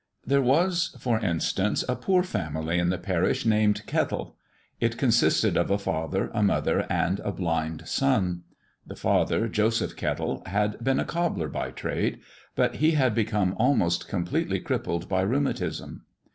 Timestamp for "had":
10.47-10.83, 12.93-13.13